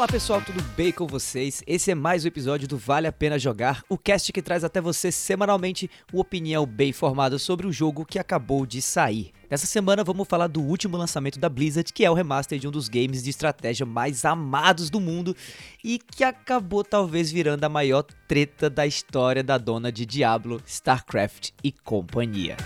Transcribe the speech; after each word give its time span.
Fala 0.00 0.12
pessoal, 0.12 0.40
tudo 0.40 0.62
bem 0.74 0.90
com 0.90 1.06
vocês? 1.06 1.62
Esse 1.66 1.90
é 1.90 1.94
mais 1.94 2.24
um 2.24 2.28
episódio 2.28 2.66
do 2.66 2.78
Vale 2.78 3.06
a 3.06 3.12
Pena 3.12 3.38
Jogar, 3.38 3.84
o 3.86 3.98
cast 3.98 4.32
que 4.32 4.40
traz 4.40 4.64
até 4.64 4.80
você 4.80 5.12
semanalmente 5.12 5.90
uma 6.10 6.22
opinião 6.22 6.64
bem 6.64 6.88
informada 6.88 7.38
sobre 7.38 7.66
o 7.66 7.72
jogo 7.72 8.06
que 8.06 8.18
acabou 8.18 8.64
de 8.64 8.80
sair. 8.80 9.30
Nessa 9.50 9.66
semana 9.66 10.02
vamos 10.02 10.26
falar 10.26 10.46
do 10.46 10.62
último 10.62 10.96
lançamento 10.96 11.38
da 11.38 11.50
Blizzard, 11.50 11.92
que 11.92 12.02
é 12.02 12.10
o 12.10 12.14
remaster 12.14 12.58
de 12.58 12.66
um 12.66 12.70
dos 12.70 12.88
games 12.88 13.22
de 13.22 13.28
estratégia 13.28 13.84
mais 13.84 14.24
amados 14.24 14.88
do 14.88 14.98
mundo 14.98 15.36
e 15.84 15.98
que 15.98 16.24
acabou 16.24 16.82
talvez 16.82 17.30
virando 17.30 17.64
a 17.64 17.68
maior 17.68 18.02
treta 18.26 18.70
da 18.70 18.86
história 18.86 19.44
da 19.44 19.58
dona 19.58 19.92
de 19.92 20.06
Diablo, 20.06 20.62
StarCraft 20.66 21.50
e 21.62 21.70
companhia. 21.70 22.56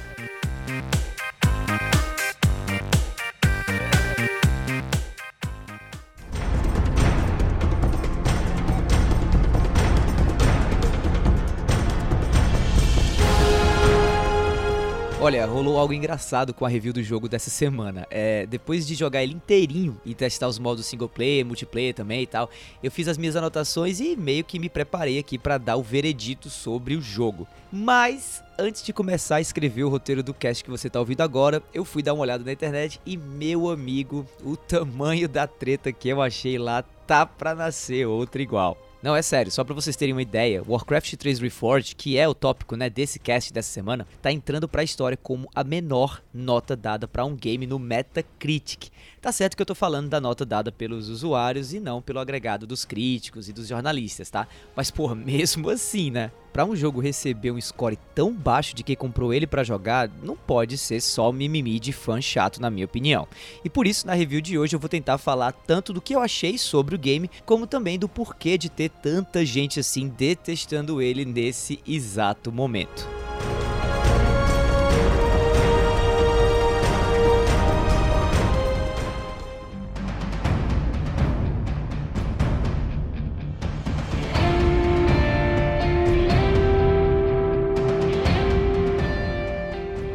Olha, 15.24 15.46
rolou 15.46 15.78
algo 15.78 15.94
engraçado 15.94 16.52
com 16.52 16.66
a 16.66 16.68
review 16.68 16.92
do 16.92 17.02
jogo 17.02 17.30
dessa 17.30 17.48
semana. 17.48 18.06
É, 18.10 18.44
depois 18.44 18.86
de 18.86 18.94
jogar 18.94 19.22
ele 19.22 19.32
inteirinho 19.32 19.98
e 20.04 20.14
testar 20.14 20.48
os 20.48 20.58
modos 20.58 20.84
single 20.84 21.08
player, 21.08 21.46
multiplayer 21.46 21.94
também 21.94 22.20
e 22.20 22.26
tal, 22.26 22.50
eu 22.82 22.90
fiz 22.90 23.08
as 23.08 23.16
minhas 23.16 23.34
anotações 23.34 24.00
e 24.00 24.16
meio 24.16 24.44
que 24.44 24.58
me 24.58 24.68
preparei 24.68 25.18
aqui 25.18 25.38
para 25.38 25.56
dar 25.56 25.76
o 25.76 25.82
veredito 25.82 26.50
sobre 26.50 26.94
o 26.94 27.00
jogo. 27.00 27.48
Mas 27.72 28.44
antes 28.58 28.82
de 28.82 28.92
começar 28.92 29.36
a 29.36 29.40
escrever 29.40 29.84
o 29.84 29.88
roteiro 29.88 30.22
do 30.22 30.34
cast 30.34 30.62
que 30.62 30.70
você 30.70 30.90
tá 30.90 31.00
ouvindo 31.00 31.22
agora, 31.22 31.62
eu 31.72 31.86
fui 31.86 32.02
dar 32.02 32.12
uma 32.12 32.20
olhada 32.20 32.44
na 32.44 32.52
internet 32.52 33.00
e 33.06 33.16
meu 33.16 33.70
amigo, 33.70 34.26
o 34.44 34.58
tamanho 34.58 35.26
da 35.26 35.46
treta 35.46 35.90
que 35.90 36.10
eu 36.10 36.20
achei 36.20 36.58
lá 36.58 36.82
tá 37.06 37.24
pra 37.24 37.54
nascer 37.54 38.06
outra 38.06 38.42
igual. 38.42 38.76
Não, 39.04 39.14
é 39.14 39.20
sério, 39.20 39.52
só 39.52 39.62
para 39.62 39.74
vocês 39.74 39.96
terem 39.96 40.14
uma 40.14 40.22
ideia, 40.22 40.62
Warcraft 40.66 41.16
3 41.16 41.38
Reforged, 41.38 41.94
que 41.94 42.16
é 42.16 42.26
o 42.26 42.32
tópico, 42.32 42.74
né, 42.74 42.88
desse 42.88 43.18
cast 43.18 43.52
dessa 43.52 43.68
semana, 43.68 44.08
tá 44.22 44.32
entrando 44.32 44.66
para 44.66 44.80
a 44.80 44.84
história 44.84 45.14
como 45.14 45.46
a 45.54 45.62
menor 45.62 46.22
nota 46.32 46.74
dada 46.74 47.06
para 47.06 47.22
um 47.22 47.36
game 47.36 47.66
no 47.66 47.78
Metacritic. 47.78 48.88
Tá 49.20 49.30
certo 49.30 49.56
que 49.56 49.60
eu 49.60 49.66
tô 49.66 49.74
falando 49.74 50.08
da 50.08 50.22
nota 50.22 50.46
dada 50.46 50.72
pelos 50.72 51.10
usuários 51.10 51.74
e 51.74 51.80
não 51.80 52.00
pelo 52.00 52.18
agregado 52.18 52.66
dos 52.66 52.86
críticos 52.86 53.46
e 53.46 53.52
dos 53.52 53.68
jornalistas, 53.68 54.30
tá? 54.30 54.48
Mas 54.74 54.90
porra, 54.90 55.12
mesmo 55.20 55.68
assim, 55.68 56.10
né? 56.10 56.32
Para 56.54 56.64
um 56.64 56.76
jogo 56.76 57.00
receber 57.00 57.50
um 57.50 57.60
score 57.60 57.98
tão 58.14 58.32
baixo 58.32 58.76
de 58.76 58.84
quem 58.84 58.94
comprou 58.94 59.34
ele 59.34 59.44
para 59.44 59.64
jogar, 59.64 60.08
não 60.22 60.36
pode 60.36 60.78
ser 60.78 61.00
só 61.00 61.32
mimimi 61.32 61.80
de 61.80 61.92
fã 61.92 62.20
chato, 62.20 62.62
na 62.62 62.70
minha 62.70 62.84
opinião. 62.84 63.26
E 63.64 63.68
por 63.68 63.88
isso, 63.88 64.06
na 64.06 64.14
review 64.14 64.40
de 64.40 64.56
hoje, 64.56 64.76
eu 64.76 64.78
vou 64.78 64.88
tentar 64.88 65.18
falar 65.18 65.50
tanto 65.50 65.92
do 65.92 66.00
que 66.00 66.14
eu 66.14 66.20
achei 66.20 66.56
sobre 66.56 66.94
o 66.94 66.98
game, 66.98 67.28
como 67.44 67.66
também 67.66 67.98
do 67.98 68.08
porquê 68.08 68.56
de 68.56 68.70
ter 68.70 68.88
tanta 68.88 69.44
gente 69.44 69.80
assim 69.80 70.06
detestando 70.06 71.02
ele 71.02 71.24
nesse 71.24 71.80
exato 71.84 72.52
momento. 72.52 73.23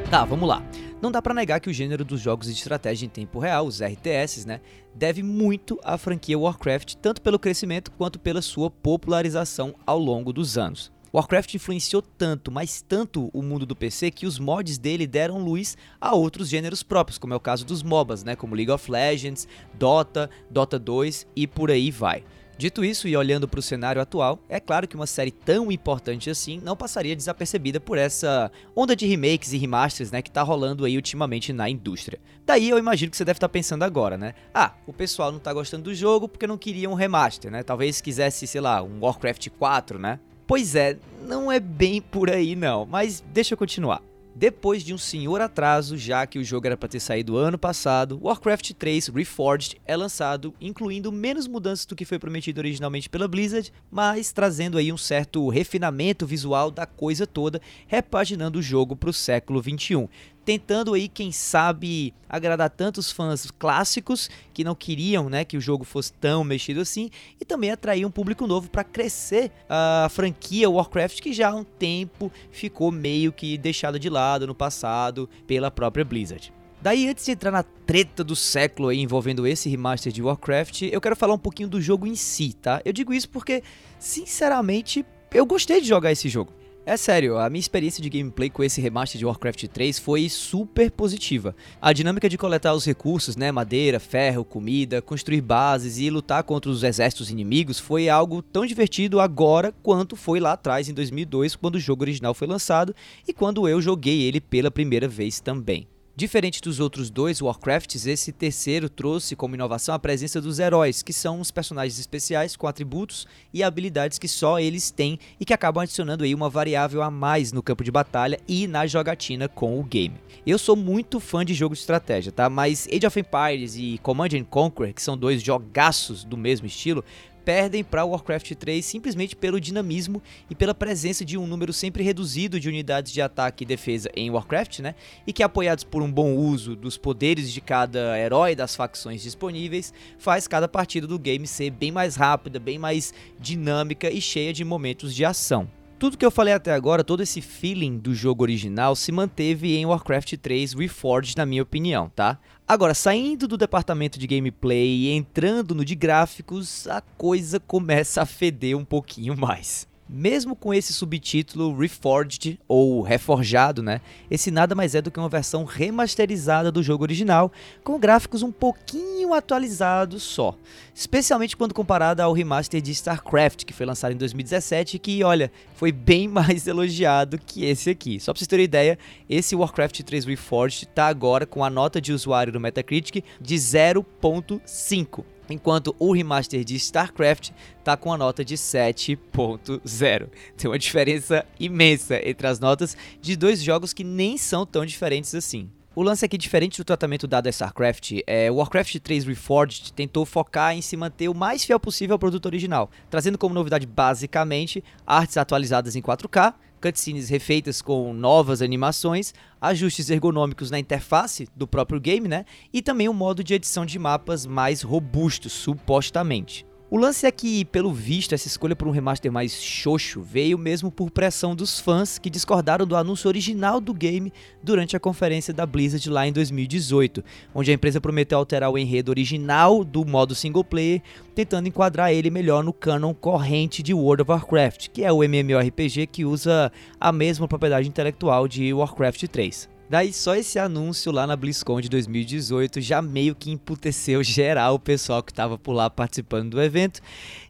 Tá, 0.10 0.26
vamos 0.26 0.50
lá. 0.50 0.64
Não 1.00 1.12
dá 1.12 1.22
para 1.22 1.36
negar 1.36 1.60
que 1.60 1.70
o 1.70 1.74
gênero 1.74 2.04
dos 2.04 2.20
jogos 2.20 2.48
de 2.48 2.54
estratégia 2.54 3.06
em 3.06 3.10
tempo 3.10 3.38
real, 3.38 3.68
os 3.68 3.80
RTS, 3.80 4.44
né, 4.44 4.60
deve 4.96 5.22
muito 5.22 5.80
à 5.84 6.00
franquia 6.00 6.38
Warcraft, 6.38 6.96
tanto 6.96 7.22
pelo 7.22 7.38
crescimento 7.38 7.92
quanto 7.92 8.18
pela 8.18 8.42
sua 8.42 8.72
popularização 8.72 9.76
ao 9.86 10.00
longo 10.00 10.34
dos 10.34 10.58
anos. 10.58 10.92
Warcraft 11.14 11.54
influenciou 11.54 12.02
tanto, 12.02 12.52
mas 12.52 12.82
tanto 12.82 13.30
o 13.32 13.44
mundo 13.44 13.68
do 13.68 13.76
PC 13.76 14.10
que 14.10 14.26
os 14.26 14.40
mods 14.40 14.80
dele 14.80 15.06
deram 15.06 15.38
luz 15.44 15.78
a 16.02 16.16
outros 16.16 16.50
gêneros 16.50 16.82
próprios, 16.82 17.20
como 17.20 17.36
é 17.36 17.38
o 17.38 17.40
caso 17.40 17.64
dos 17.64 17.84
MOBAs, 17.84 18.24
né, 18.24 18.36
como 18.36 18.56
League 18.56 18.72
of 18.72 18.90
Legends, 18.90 19.48
Dota, 19.76 20.28
Dota 20.50 20.80
2 20.80 21.28
e 21.36 21.46
por 21.46 21.70
aí 21.70 21.92
vai. 21.92 22.24
Dito 22.60 22.84
isso 22.84 23.08
e 23.08 23.16
olhando 23.16 23.48
para 23.48 23.62
o 23.62 23.64
cenário 23.64 24.02
atual, 24.02 24.38
é 24.50 24.60
claro 24.60 24.86
que 24.86 24.98
uma 24.98 25.08
série 25.08 25.32
tão 25.32 25.72
importante 25.72 26.30
assim 26.30 26.60
não 26.62 26.76
passaria 26.76 27.16
desapercebida 27.16 27.80
por 27.80 27.98
essa 27.98 28.52
onda 28.76 28.98
de 28.98 29.08
remakes 29.08 29.54
e 29.54 29.58
remasters 29.58 30.12
né, 30.12 30.22
que 30.22 30.28
está 30.28 30.42
rolando 30.42 30.84
aí 30.84 30.98
ultimamente 30.98 31.54
na 31.54 31.70
indústria. 31.70 32.20
Daí 32.46 32.70
eu 32.70 32.78
imagino 32.78 33.12
que 33.12 33.16
você 33.16 33.24
deve 33.24 33.38
estar 33.38 33.48
tá 33.48 33.54
pensando 33.54 33.84
agora, 33.84 34.18
né? 34.18 34.34
Ah, 34.54 34.74
o 34.86 34.92
pessoal 34.92 35.32
não 35.32 35.38
está 35.38 35.54
gostando 35.54 35.86
do 35.86 35.96
jogo 35.96 36.28
porque 36.28 36.46
não 36.46 36.58
queria 36.58 36.90
um 36.90 36.96
remaster, 36.96 37.50
né? 37.50 37.64
Talvez 37.64 38.02
quisesse, 38.02 38.46
sei 38.46 38.60
lá, 38.60 38.84
um 38.84 39.00
Warcraft 39.00 39.48
4, 39.58 39.98
né? 39.98 40.20
Pois 40.46 40.76
é, 40.76 40.98
não 41.26 41.50
é 41.50 41.62
bem 41.62 42.02
por 42.02 42.30
aí 42.30 42.58
não, 42.58 42.86
mas 42.86 43.24
deixa 43.32 43.54
eu 43.54 43.58
continuar. 43.58 44.02
Depois 44.40 44.86
de 44.86 44.94
um 44.94 44.98
senhor 44.98 45.42
atraso, 45.42 45.98
já 45.98 46.26
que 46.26 46.40
o 46.40 46.44
jogo 46.46 46.66
era 46.66 46.78
para 46.78 46.88
ter 46.88 47.02
saído 47.02 47.36
ano 47.36 47.58
passado, 47.58 48.18
Warcraft 48.24 48.72
3 48.72 49.10
Reforged 49.10 49.76
é 49.86 49.98
lançado, 49.98 50.54
incluindo 50.62 51.12
menos 51.12 51.46
mudanças 51.46 51.86
do 51.86 51.94
que 51.94 52.06
foi 52.06 52.18
prometido 52.18 52.62
originalmente 52.62 53.10
pela 53.10 53.28
Blizzard, 53.28 53.70
mas 53.92 54.32
trazendo 54.32 54.78
aí 54.78 54.94
um 54.94 54.98
certo 54.98 55.50
refinamento 55.50 56.26
visual 56.26 56.72
da 56.72 56.86
coisa 56.86 57.28
toda, 57.28 57.62
repaginando 57.86 58.60
o 58.60 58.62
jogo 58.62 58.96
para 58.96 59.10
o 59.10 59.14
século 59.14 59.62
21 59.62 60.08
tentando 60.46 60.94
aí, 60.94 61.08
quem 61.08 61.32
sabe, 61.32 62.14
agradar 62.28 62.70
tantos 62.70 63.12
fãs 63.12 63.52
clássicos 63.52 64.30
que 64.54 64.64
não 64.64 64.76
queriam, 64.76 65.30
né, 65.30 65.46
que 65.46 65.58
o 65.58 65.62
jogo 65.62 65.84
fosse 65.84 66.12
tão 66.14 66.44
mexido 66.44 66.82
assim, 66.82 67.10
e 67.40 67.46
também 67.46 67.72
atrair 67.72 68.06
um 68.06 68.12
público 68.12 68.48
novo 68.48 68.70
para 68.70 68.84
crescer 68.84 69.52
a 69.70 70.08
franquia 70.10 70.70
Warcraft 70.70 71.22
que 71.22 71.34
já 71.34 71.50
há 71.50 71.56
um 71.56 71.64
tempo 71.64 72.32
ficou 72.52 72.92
meio 72.92 73.32
que 73.32 73.58
deixada 73.58 74.00
de 74.00 74.10
lado 74.10 74.48
no 74.48 74.56
passado 74.56 75.30
pela 75.46 75.70
própria 75.70 76.04
Blizzard. 76.04 76.52
Daí, 76.82 77.10
antes 77.10 77.26
de 77.26 77.32
entrar 77.32 77.52
na 77.52 77.62
treta 77.62 78.24
do 78.24 78.38
século 78.38 78.88
aí 78.88 79.00
envolvendo 79.00 79.46
esse 79.46 79.68
remaster 79.68 80.14
de 80.14 80.22
Warcraft, 80.22 80.84
eu 80.84 81.02
quero 81.02 81.16
falar 81.16 81.34
um 81.34 81.40
pouquinho 81.40 81.68
do 81.68 81.82
jogo 81.82 82.08
em 82.08 82.16
si, 82.16 82.54
tá? 82.54 82.82
Eu 82.86 82.94
digo 82.94 83.14
isso 83.14 83.28
porque, 83.28 83.62
sinceramente, 84.00 85.06
eu 85.34 85.46
gostei 85.46 85.82
de 85.82 85.88
jogar 85.88 86.14
esse 86.14 86.30
jogo. 86.30 86.54
É 86.90 86.98
sério, 86.98 87.38
a 87.38 87.48
minha 87.52 87.60
experiência 87.60 88.02
de 88.02 88.10
gameplay 88.10 88.50
com 88.50 88.64
esse 88.64 88.82
remaster 88.82 89.20
de 89.20 89.24
Warcraft 89.24 89.68
3 89.68 90.00
foi 90.00 90.28
super 90.28 90.90
positiva. 90.90 91.56
A 91.80 91.94
dinâmica 91.94 92.28
de 92.28 92.36
coletar 92.36 92.74
os 92.74 92.84
recursos, 92.84 93.36
né, 93.36 93.52
madeira, 93.52 94.00
ferro, 94.00 94.44
comida, 94.44 95.00
construir 95.00 95.42
bases 95.42 96.00
e 96.00 96.10
lutar 96.10 96.42
contra 96.42 96.72
os 96.72 96.82
exércitos 96.82 97.30
inimigos 97.30 97.78
foi 97.78 98.10
algo 98.10 98.42
tão 98.42 98.66
divertido 98.66 99.20
agora 99.20 99.72
quanto 99.84 100.16
foi 100.16 100.40
lá 100.40 100.54
atrás 100.54 100.90
em 100.90 100.94
2002, 100.96 101.56
quando 101.56 101.76
o 101.76 101.80
jogo 101.80 102.02
original 102.02 102.34
foi 102.34 102.48
lançado 102.48 102.96
e 103.28 103.32
quando 103.34 103.70
eu 103.70 103.80
joguei 103.80 104.24
ele 104.24 104.42
pela 104.42 104.72
primeira 104.72 105.08
vez 105.08 105.40
também. 105.40 105.88
Diferente 106.20 106.62
dos 106.62 106.82
outros 106.82 107.10
dois 107.10 107.42
Warcrafts, 107.42 108.06
esse 108.06 108.34
terceiro 108.34 108.90
trouxe 108.90 109.38
como 109.38 109.56
inovação 109.56 109.96
a 109.96 110.00
presença 110.00 110.42
dos 110.42 110.60
heróis, 110.60 111.02
que 111.02 111.14
são 111.14 111.40
os 111.40 111.50
personagens 111.50 111.98
especiais 111.98 112.58
com 112.58 112.68
atributos 112.68 113.26
e 113.54 113.64
habilidades 113.64 114.20
que 114.20 114.28
só 114.28 114.60
eles 114.60 114.92
têm 114.92 115.18
e 115.40 115.46
que 115.46 115.54
acabam 115.54 115.82
adicionando 115.82 116.26
aí 116.26 116.36
uma 116.36 116.50
variável 116.50 117.02
a 117.02 117.10
mais 117.10 117.54
no 117.54 117.64
campo 117.64 117.86
de 117.86 117.90
batalha 117.90 118.38
e 118.50 118.68
na 118.68 118.86
jogatina 118.86 119.48
com 119.48 119.80
o 119.80 119.84
game. 119.86 120.18
Eu 120.46 120.60
sou 120.60 120.76
muito 120.76 121.22
fã 121.22 121.46
de 121.46 121.54
jogo 121.54 121.74
de 121.74 121.80
estratégia, 121.80 122.34
tá? 122.34 122.50
Mas 122.50 122.86
Age 122.92 123.08
of 123.08 123.18
Empires 123.18 123.78
e 123.78 123.98
Command 124.04 124.44
Conquer, 124.50 124.92
que 124.92 125.02
são 125.02 125.18
dois 125.18 125.42
jogaços 125.42 126.26
do 126.26 126.36
mesmo 126.36 126.68
estilo, 126.68 127.02
perdem 127.44 127.84
para 127.84 128.06
Warcraft 128.06 128.54
3 128.54 128.86
simplesmente 128.86 129.36
pelo 129.36 129.60
dinamismo 129.60 130.22
e 130.50 130.56
pela 130.56 130.74
presença 130.74 131.26
de 131.26 131.38
um 131.38 131.48
número 131.48 131.74
sempre 131.74 132.04
reduzido 132.04 132.60
de 132.60 132.70
unidades 132.70 133.12
de 133.12 133.22
ataque 133.22 133.64
e 133.64 133.68
defesa 133.68 134.10
em 134.16 134.30
Warcraft, 134.30 134.80
né? 134.80 134.96
E 135.26 135.34
que 135.34 135.44
apoiados 135.44 135.84
por 135.84 136.02
um 136.02 136.12
bom 136.12 136.36
uso 136.36 136.76
dos 136.76 136.98
poderes 136.98 137.52
de 137.52 137.62
cada 137.62 138.18
herói 138.20 138.56
das 138.56 138.76
facções 138.76 139.22
disponíveis, 139.22 139.94
faz 140.18 140.48
cada 140.48 140.68
partida 140.68 141.08
do 141.08 141.18
game 141.18 141.48
ser 141.48 141.72
bem 141.72 141.92
mais 141.92 142.16
rápida, 142.16 142.60
bem 142.60 142.78
mais 142.78 143.14
dinâmica 143.40 144.10
e 144.10 144.22
cheia 144.22 144.54
de 144.54 144.64
momentos 144.64 145.16
de 145.16 145.26
ação. 145.26 145.79
Tudo 146.00 146.18
que 146.18 146.26
eu 146.26 146.32
falei 146.32 146.54
até 146.54 146.72
agora, 146.72 147.04
todo 147.04 147.22
esse 147.22 147.42
feeling 147.42 147.98
do 147.98 148.16
jogo 148.16 148.42
original 148.42 148.96
se 148.96 149.12
manteve 149.12 149.76
em 149.76 149.86
Warcraft 149.86 150.38
3 150.38 150.72
Reforged, 150.74 151.36
na 151.36 151.46
minha 151.46 151.62
opinião, 151.62 152.10
tá? 152.16 152.40
Agora, 152.66 152.94
saindo 152.94 153.50
do 153.50 153.58
departamento 153.58 154.18
de 154.18 154.26
gameplay 154.26 154.88
e 154.88 155.12
entrando 155.12 155.76
no 155.76 155.84
de 155.84 155.96
gráficos, 155.96 156.88
a 156.88 157.02
coisa 157.02 157.60
começa 157.60 158.22
a 158.22 158.26
feder 158.26 158.78
um 158.78 158.86
pouquinho 158.86 159.36
mais. 159.36 159.89
Mesmo 160.12 160.56
com 160.56 160.74
esse 160.74 160.92
subtítulo 160.92 161.78
Reforged 161.78 162.60
ou 162.68 163.04
Reforjado, 163.04 163.84
né? 163.84 164.02
Esse 164.30 164.50
nada 164.50 164.74
mais 164.74 164.96
é 164.96 165.04
do 165.04 165.12
que 165.12 165.20
uma 165.20 165.30
versão 165.30 165.66
remasterizada 165.66 166.72
do 166.72 166.82
jogo 166.82 167.04
original, 167.04 167.52
com 167.84 168.00
gráficos 168.00 168.42
um 168.42 168.52
pouquinho 168.52 169.36
atualizados 169.36 170.24
só. 170.24 170.58
Especialmente 170.96 171.56
quando 171.56 171.76
comparado 171.76 172.24
ao 172.24 172.34
remaster 172.34 172.82
de 172.82 172.92
StarCraft, 172.92 173.66
que 173.66 173.74
foi 173.74 173.86
lançado 173.86 174.14
em 174.14 174.18
2017 174.18 174.96
e 174.96 175.00
que, 175.00 175.24
olha, 175.24 175.52
foi 175.76 175.92
bem 175.92 176.26
mais 176.28 176.66
elogiado 176.66 177.38
que 177.38 177.64
esse 177.64 177.92
aqui. 177.92 178.20
Só 178.20 178.34
pra 178.34 178.40
vocês 178.40 178.48
terem 178.48 178.66
ideia, 178.66 178.98
esse 179.30 179.56
Warcraft 179.56 180.02
3 180.02 180.26
Reforged 180.26 180.88
tá 180.88 181.06
agora 181.06 181.46
com 181.46 181.64
a 181.64 181.70
nota 181.70 182.02
de 182.02 182.12
usuário 182.12 182.52
do 182.52 182.60
Metacritic 182.60 183.24
de 183.40 183.56
0.5 183.56 185.24
enquanto 185.50 185.96
o 186.00 186.14
remaster 186.14 186.64
de 186.64 186.76
StarCraft 186.76 187.52
está 187.78 187.98
com 187.98 188.14
a 188.14 188.18
nota 188.18 188.44
de 188.44 188.56
7.0. 188.56 190.30
Tem 190.58 190.70
uma 190.70 190.80
diferença 190.80 191.46
imensa 191.60 192.20
entre 192.28 192.48
as 192.48 192.60
notas 192.60 192.96
de 193.22 193.36
dois 193.36 193.62
jogos 193.62 193.94
que 193.94 194.04
nem 194.04 194.38
são 194.38 194.66
tão 194.66 194.86
diferentes 194.86 195.34
assim. 195.34 195.70
O 195.96 196.04
lance 196.04 196.24
aqui, 196.24 196.38
diferente 196.38 196.78
do 196.78 196.86
tratamento 196.86 197.28
dado 197.28 197.48
a 197.48 197.50
StarCraft, 197.50 198.20
é, 198.26 198.50
Warcraft 198.50 199.00
3 199.00 199.26
Reforged 199.26 199.92
tentou 199.92 200.26
focar 200.26 200.74
em 200.74 200.82
se 200.82 200.96
manter 200.96 201.28
o 201.28 201.34
mais 201.34 201.66
fiel 201.66 201.80
possível 201.80 202.14
ao 202.14 202.20
produto 202.20 202.46
original, 202.46 202.90
trazendo 203.10 203.38
como 203.38 203.56
novidade 203.56 203.86
basicamente 203.86 204.84
artes 205.06 205.36
atualizadas 205.36 205.96
em 205.96 206.02
4K, 206.02 206.54
cutscenes 206.80 207.30
refeitas 207.30 207.82
com 207.82 208.14
novas 208.14 208.62
animações, 208.62 209.34
ajustes 209.60 210.10
ergonômicos 210.10 210.72
na 210.72 210.80
interface 210.80 211.48
do 211.56 211.68
próprio 211.68 212.00
game, 212.00 212.28
né? 212.28 212.46
E 212.72 212.82
também 212.82 213.10
um 213.10 213.14
modo 213.14 213.44
de 213.44 213.54
edição 213.54 213.86
de 213.86 214.00
mapas 214.00 214.46
mais 214.46 214.82
robusto, 214.82 215.50
supostamente. 215.50 216.69
O 216.92 216.98
lance 216.98 217.28
é 217.28 217.32
que, 217.32 217.66
pelo 217.66 217.94
visto, 217.94 218.34
essa 218.34 218.48
escolha 218.48 218.76
por 218.76 218.88
um 218.88 218.92
remaster 218.92 219.32
mais 219.32 219.62
xoxo 219.62 220.22
veio 220.24 220.58
mesmo 220.58 220.90
por 220.90 221.12
pressão 221.12 221.56
dos 221.56 221.80
fãs 221.80 222.18
que 222.18 222.32
discordaram 222.32 222.84
do 222.84 222.96
anúncio 222.96 223.28
original 223.28 223.80
do 223.80 223.94
game 223.94 224.34
durante 224.64 224.98
a 224.98 225.00
conferência 225.00 225.54
da 225.54 225.68
Blizzard 225.68 226.10
lá 226.10 226.28
em 226.28 226.34
2018, 226.34 227.24
onde 227.54 227.70
a 227.70 227.76
empresa 227.76 228.02
prometeu 228.02 228.40
alterar 228.40 228.72
o 228.72 228.78
enredo 228.78 229.12
original 229.12 229.84
do 229.84 230.04
modo 230.04 230.34
single 230.34 230.64
player, 230.64 231.04
tentando 231.36 231.68
enquadrar 231.68 232.12
ele 232.12 232.32
melhor 232.32 232.64
no 232.64 232.74
canon 232.74 233.14
corrente 233.14 233.84
de 233.84 233.94
World 233.94 234.24
of 234.24 234.32
Warcraft, 234.32 234.88
que 234.90 235.04
é 235.04 235.12
o 235.12 235.24
MMORPG 235.24 236.08
que 236.08 236.26
usa 236.26 236.72
a 237.00 237.12
mesma 237.12 237.48
propriedade 237.48 237.88
intelectual 237.88 238.48
de 238.48 238.74
Warcraft 238.74 239.28
3. 239.28 239.79
Daí 239.90 240.14
só 240.14 240.36
esse 240.36 240.60
anúncio 240.60 241.12
lá 241.12 241.26
na 241.26 241.36
BlizzCon 241.36 241.82
de 241.82 241.90
2018 241.90 242.80
já 242.80 243.02
meio 243.02 243.34
que 243.34 243.50
emputeceu 243.50 244.24
geral 244.24 244.76
o 244.76 244.80
pessoal 244.80 245.24
que 245.24 245.32
estava 245.32 245.58
por 245.58 245.74
lá 245.74 245.90
participando 245.90 246.52
do 246.52 246.62
evento 246.62 247.02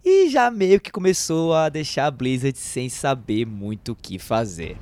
e 0.06 0.30
já 0.30 0.50
meio 0.50 0.80
que 0.80 0.90
começou 0.90 1.54
a 1.54 1.68
deixar 1.68 2.06
a 2.06 2.12
Blizzard 2.12 2.58
sem 2.58 2.88
saber 2.88 3.46
muito 3.46 3.92
o 3.92 3.96
que 3.96 4.18
fazer. 4.18 4.78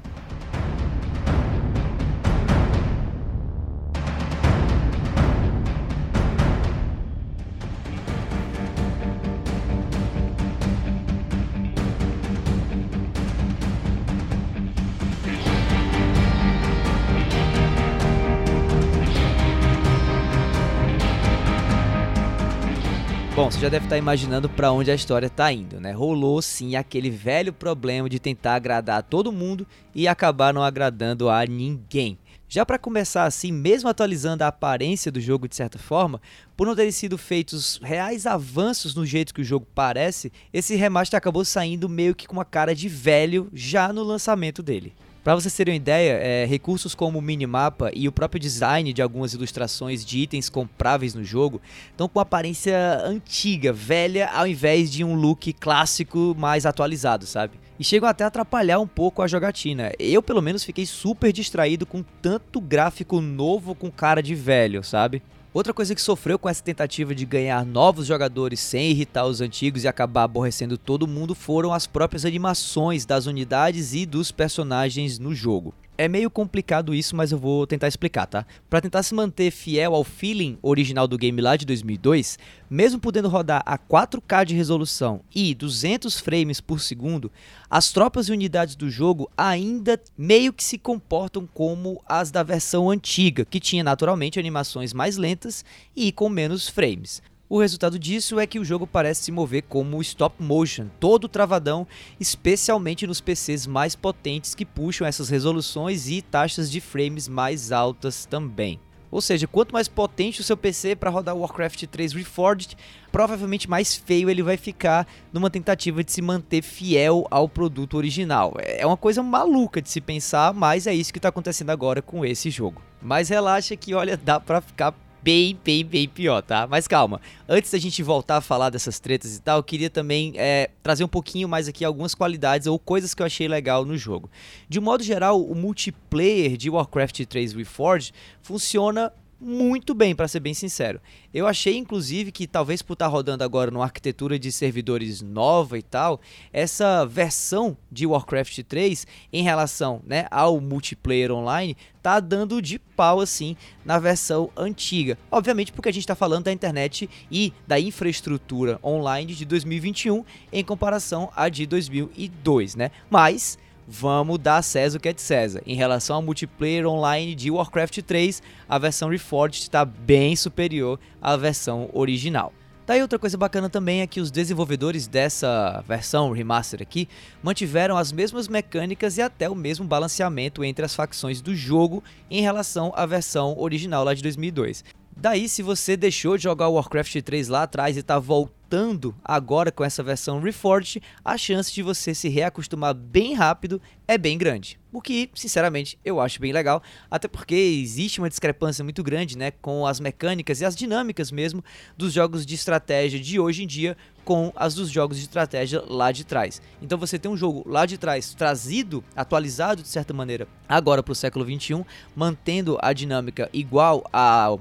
Já 23.68 23.72
deve 23.72 23.86
estar 23.86 23.98
imaginando 23.98 24.48
para 24.48 24.72
onde 24.72 24.90
a 24.90 24.96
história 24.96 25.28
está 25.28 25.52
indo, 25.52 25.78
né? 25.78 25.92
Rolou 25.92 26.42
sim 26.42 26.78
aquele 26.78 27.10
velho 27.10 27.52
problema 27.52 28.08
de 28.08 28.18
tentar 28.18 28.56
agradar 28.56 29.00
a 29.00 29.02
todo 29.02 29.30
mundo 29.30 29.68
e 29.94 30.08
acabar 30.08 30.54
não 30.54 30.64
agradando 30.64 31.30
a 31.30 31.46
ninguém. 31.46 32.18
Já 32.48 32.66
para 32.66 32.80
começar 32.80 33.26
assim, 33.26 33.52
mesmo 33.52 33.90
atualizando 33.90 34.46
a 34.46 34.48
aparência 34.48 35.12
do 35.12 35.20
jogo 35.20 35.50
de 35.50 35.56
certa 35.58 35.78
forma, 35.78 36.22
por 36.56 36.66
não 36.66 36.78
terem 36.78 36.94
sido 36.94 37.18
feitos 37.18 37.78
reais 37.84 38.26
avanços 38.26 38.96
no 38.96 39.06
jeito 39.06 39.34
que 39.34 39.42
o 39.42 39.44
jogo 39.44 39.68
parece, 39.76 40.32
esse 40.54 40.78
remaster 40.78 41.18
acabou 41.18 41.44
saindo 41.44 41.90
meio 41.90 42.16
que 42.16 42.26
com 42.26 42.38
uma 42.38 42.46
cara 42.46 42.74
de 42.74 42.88
velho 42.88 43.50
já 43.52 43.92
no 43.92 44.02
lançamento 44.02 44.64
dele. 44.64 44.94
Para 45.28 45.36
vocês 45.36 45.54
terem 45.54 45.74
uma 45.74 45.76
ideia, 45.76 46.14
é, 46.24 46.46
recursos 46.46 46.96
como 46.96 47.20
o 47.20 47.22
minimapa 47.22 47.92
e 47.94 48.08
o 48.08 48.14
próprio 48.14 48.40
design 48.40 48.94
de 48.94 49.02
algumas 49.02 49.34
ilustrações 49.34 50.06
de 50.06 50.20
itens 50.20 50.48
compráveis 50.48 51.14
no 51.14 51.22
jogo 51.22 51.60
estão 51.92 52.08
com 52.08 52.22
aparência 52.22 53.02
antiga, 53.04 53.74
velha, 53.74 54.30
ao 54.30 54.48
invés 54.48 54.90
de 54.90 55.04
um 55.04 55.16
look 55.16 55.52
clássico 55.52 56.34
mais 56.40 56.66
atualizado, 56.66 57.26
sabe? 57.26 57.60
E 57.78 57.84
chegam 57.84 58.08
até 58.08 58.24
a 58.24 58.28
atrapalhar 58.28 58.80
um 58.80 58.88
pouco 58.88 59.22
a 59.22 59.28
jogatina. 59.28 59.92
Eu, 60.00 60.24
pelo 60.24 60.42
menos, 60.42 60.64
fiquei 60.64 60.86
super 60.86 61.34
distraído 61.34 61.86
com 61.86 62.06
tanto 62.22 62.62
gráfico 62.62 63.20
novo 63.20 63.76
com 63.76 63.92
cara 63.92 64.24
de 64.24 64.34
velho, 64.34 64.82
sabe? 64.82 65.22
Outra 65.54 65.74
coisa 65.74 65.96
que 65.96 66.02
sofreu 66.02 66.38
com 66.38 66.50
essa 66.50 66.62
tentativa 66.62 67.16
de 67.16 67.26
ganhar 67.26 67.66
novos 67.66 68.06
jogadores 68.06 68.60
sem 68.60 68.92
irritar 68.92 69.26
os 69.26 69.40
antigos 69.40 69.84
e 69.84 69.88
acabar 69.88 70.24
aborrecendo 70.24 70.78
todo 70.78 71.08
mundo 71.08 71.34
foram 71.34 71.74
as 71.74 71.88
próprias 71.88 72.26
animações 72.26 73.06
das 73.06 73.26
unidades 73.26 73.94
e 73.94 74.06
dos 74.06 74.30
personagens 74.30 75.18
no 75.18 75.34
jogo. 75.34 75.74
É 76.00 76.08
meio 76.08 76.30
complicado 76.30 76.94
isso, 76.94 77.16
mas 77.16 77.32
eu 77.32 77.40
vou 77.40 77.66
tentar 77.66 77.88
explicar, 77.88 78.28
tá? 78.28 78.46
Para 78.70 78.82
tentar 78.82 79.02
se 79.02 79.16
manter 79.16 79.50
fiel 79.50 79.96
ao 79.96 80.04
feeling 80.04 80.60
original 80.62 81.08
do 81.08 81.18
game 81.18 81.42
lá 81.42 81.56
de 81.56 81.66
2002, 81.66 82.38
mesmo 82.70 83.00
podendo 83.00 83.28
rodar 83.28 83.64
a 83.66 83.80
4K 83.80 84.46
de 84.46 84.54
resolução 84.54 85.22
e 85.34 85.56
200 85.56 86.20
frames 86.20 86.62
por 86.62 86.80
segundo, 86.80 87.32
as 87.68 87.92
tropas 87.92 88.30
e 88.30 88.32
unidades 88.32 88.76
do 88.76 88.92
jogo 88.92 89.28
ainda 89.36 90.00
meio 90.16 90.54
que 90.54 90.64
se 90.64 90.78
comportam 90.78 91.50
como 91.52 92.00
as 92.06 92.30
da 92.30 92.44
versão 92.44 92.92
antiga, 92.92 93.44
que 93.44 93.60
tinha 93.60 93.84
naturalmente 93.84 94.38
animações 94.38 94.94
mais 94.94 95.18
lentas 95.18 95.66
e 95.96 96.12
com 96.12 96.30
menos 96.30 96.70
frames. 96.70 97.24
O 97.50 97.62
resultado 97.62 97.98
disso 97.98 98.42
é 98.42 98.46
que 98.46 98.60
o 98.60 98.66
jogo 98.66 98.86
parece 98.86 99.24
se 99.24 99.32
mover 99.32 99.64
como 99.64 100.02
stop 100.02 100.44
motion, 100.44 100.88
todo 101.00 101.30
travadão, 101.30 101.88
especialmente 102.20 103.08
nos 103.08 103.22
PCs 103.22 103.66
mais 103.66 103.96
potentes 103.96 104.54
que 104.54 104.66
puxam 104.66 105.08
essas 105.08 105.30
resoluções 105.30 106.10
e 106.10 106.22
taxas 106.22 106.70
de 106.70 106.82
frames 106.82 107.30
mais 107.30 107.72
altas 107.72 108.26
também. 108.26 108.82
Ou 109.10 109.22
seja, 109.22 109.48
quanto 109.48 109.72
mais 109.72 109.88
potente 109.88 110.42
o 110.42 110.44
seu 110.44 110.58
PC 110.58 110.94
para 110.98 111.10
rodar 111.10 111.38
Warcraft 111.38 111.86
3 111.86 112.12
Reforged, 112.12 112.76
provavelmente 113.14 113.70
mais 113.70 113.96
feio 113.96 114.30
ele 114.30 114.44
vai 114.44 114.58
ficar 114.58 115.08
numa 115.32 115.50
tentativa 115.50 116.04
de 116.04 116.12
se 116.12 116.22
manter 116.22 116.62
fiel 116.62 117.26
ao 117.32 117.48
produto 117.48 117.96
original. 117.96 118.56
É 118.58 118.86
uma 118.86 118.98
coisa 118.98 119.24
maluca 119.24 119.82
de 119.82 119.90
se 119.90 120.02
pensar, 120.02 120.54
mas 120.54 120.86
é 120.86 120.94
isso 120.94 121.14
que 121.14 121.20
está 121.20 121.30
acontecendo 121.30 121.70
agora 121.70 122.02
com 122.02 122.26
esse 122.26 122.50
jogo. 122.50 122.82
Mas 123.02 123.30
relaxa 123.30 123.78
que, 123.78 123.94
olha, 123.94 124.18
dá 124.18 124.38
para 124.38 124.60
ficar 124.60 124.94
bem, 125.28 125.60
bem, 125.62 125.84
bem 125.84 126.08
pior, 126.08 126.42
tá? 126.42 126.66
Mas 126.66 126.88
calma, 126.88 127.20
antes 127.50 127.70
da 127.70 127.78
gente 127.78 128.02
voltar 128.02 128.38
a 128.38 128.42
falar 128.42 128.70
dessas 128.70 128.98
tretas 128.98 129.36
e 129.36 129.42
tal, 129.42 129.58
eu 129.58 129.64
queria 129.64 129.90
também 129.90 130.32
é, 130.38 130.70
trazer 130.82 131.04
um 131.04 131.08
pouquinho 131.10 131.50
mais 131.50 131.68
aqui 131.68 131.84
algumas 131.84 132.16
qualidades 132.16 132.66
ou 132.66 132.80
coisas 132.80 133.14
que 133.14 133.22
eu 133.22 133.26
achei 133.26 133.46
legal 133.46 133.84
no 133.84 133.98
jogo. 133.98 134.30
De 134.70 134.80
modo 134.80 135.04
geral, 135.04 135.44
o 135.44 135.54
multiplayer 135.54 136.56
de 136.56 136.70
Warcraft 136.70 137.26
3 137.26 137.52
Reforged 137.52 138.14
funciona 138.42 139.12
muito 139.40 139.94
bem, 139.94 140.16
para 140.16 140.28
ser 140.28 140.40
bem 140.40 140.54
sincero. 140.54 141.00
Eu 141.34 141.46
achei, 141.46 141.78
inclusive, 141.78 142.32
que 142.32 142.48
talvez 142.48 142.82
por 142.82 142.94
estar 142.94 143.06
tá 143.06 143.12
rodando 143.12 143.44
agora 143.44 143.70
numa 143.70 143.84
arquitetura 143.84 144.40
de 144.40 144.52
servidores 144.52 145.22
nova 145.22 145.78
e 145.78 145.82
tal, 145.82 146.20
essa 146.52 147.06
versão 147.06 147.78
de 147.92 148.06
Warcraft 148.06 148.64
3 148.64 149.06
em 149.32 149.44
relação 149.44 150.02
né, 150.06 150.26
ao 150.32 150.60
multiplayer 150.60 151.32
online 151.32 151.78
tá 152.02 152.20
dando 152.20 152.62
de 152.62 152.80
pau 152.80 153.20
assim 153.20 153.56
na 153.84 154.00
versão 154.00 154.50
antiga. 154.56 155.18
Obviamente 155.30 155.72
porque 155.72 155.90
a 155.90 155.92
gente 155.92 156.04
está 156.04 156.16
falando 156.16 156.46
da 156.46 156.54
internet 156.54 157.10
e 157.30 157.54
da 157.68 157.80
infraestrutura 157.80 158.80
online 158.84 159.36
de 159.36 159.46
2021 159.46 160.24
em 160.52 160.64
comparação 160.64 161.30
à 161.36 161.50
de 161.50 161.66
2002, 161.66 162.76
né? 162.76 162.92
Mas 163.10 163.58
vamos 163.88 164.38
dar 164.38 164.62
César 164.62 164.98
o 164.98 165.02
que 165.02 165.08
é 165.08 165.14
de 165.14 165.22
César. 165.22 165.62
Em 165.66 165.76
relação 165.76 166.18
ao 166.18 166.22
multiplayer 166.22 166.86
online 166.86 167.34
de 167.34 167.50
Warcraft 167.50 168.02
3, 168.02 168.44
a 168.68 168.78
versão 168.78 169.10
Reforged 169.10 169.62
está 169.62 169.86
bem 169.86 170.36
superior 170.36 171.00
à 171.22 171.38
versão 171.38 171.90
original. 171.94 172.52
Daí 172.86 173.02
outra 173.02 173.20
coisa 173.20 173.38
bacana 173.38 173.70
também 173.70 174.00
é 174.00 174.08
que 174.08 174.22
os 174.22 174.32
desenvolvedores 174.32 175.08
dessa 175.08 175.84
versão 175.86 176.32
remaster 176.32 176.82
aqui 176.82 177.10
mantiveram 177.44 177.98
as 177.98 178.14
mesmas 178.14 178.48
mecânicas 178.48 179.18
e 179.18 179.22
até 179.22 179.50
o 179.50 179.56
mesmo 179.56 179.86
balanceamento 179.86 180.64
entre 180.64 180.86
as 180.86 180.96
facções 180.96 181.42
do 181.42 181.54
jogo 181.54 182.02
em 182.32 182.42
relação 182.42 182.94
à 182.96 183.06
versão 183.06 183.58
original 183.58 184.06
lá 184.06 184.14
de 184.14 184.24
2002. 184.24 184.86
Daí, 185.20 185.50
se 185.50 185.64
você 185.64 185.98
deixou 185.98 186.38
de 186.38 186.44
jogar 186.44 186.70
Warcraft 186.70 187.24
3 187.24 187.48
lá 187.48 187.64
atrás 187.64 187.98
e 187.98 188.02
está 188.02 188.20
voltando 188.20 189.16
agora 189.26 189.72
com 189.72 189.84
essa 189.84 190.04
versão 190.04 190.40
Reforged, 190.40 191.02
a 191.26 191.36
chance 191.36 191.74
de 191.74 191.82
você 191.82 192.14
se 192.14 192.30
reacostumar 192.30 192.94
bem 192.94 193.34
rápido 193.34 193.82
é 194.08 194.16
bem 194.16 194.38
grande. 194.38 194.80
O 194.94 195.02
que, 195.02 195.28
sinceramente, 195.34 195.98
eu 196.06 196.22
acho 196.22 196.40
bem 196.40 196.54
legal, 196.54 196.84
até 197.10 197.28
porque 197.28 197.56
existe 197.56 198.20
uma 198.20 198.30
discrepância 198.30 198.84
muito 198.84 199.02
grande 199.02 199.36
né, 199.36 199.50
com 199.50 199.88
as 199.88 200.00
mecânicas 200.00 200.62
e 200.62 200.66
as 200.66 200.76
dinâmicas 200.76 201.32
mesmo 201.32 201.64
dos 201.98 202.14
jogos 202.14 202.46
de 202.46 202.54
estratégia 202.54 203.20
de 203.20 203.40
hoje 203.40 203.64
em 203.64 203.68
dia 203.68 203.98
com 204.28 204.52
as 204.58 204.76
dos 204.76 204.90
jogos 204.90 205.16
de 205.16 205.24
estratégia 205.24 205.82
lá 205.88 206.12
de 206.12 206.26
trás. 206.26 206.62
Então 206.82 206.98
você 206.98 207.18
tem 207.18 207.32
um 207.32 207.38
jogo 207.38 207.64
lá 207.66 207.86
de 207.86 207.98
trás 207.98 208.34
trazido, 208.34 209.02
atualizado 209.16 209.82
de 209.82 209.88
certa 209.88 210.14
maneira, 210.14 210.50
agora 210.68 211.02
para 211.02 211.14
o 211.14 211.16
século 211.16 211.46
21, 211.46 211.86
mantendo 212.14 212.78
a 212.82 212.92
dinâmica 212.92 213.50
igual 213.54 214.04
ao 214.12 214.60